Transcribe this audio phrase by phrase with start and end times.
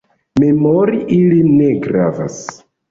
[0.43, 2.45] Memori ilin ne gravas.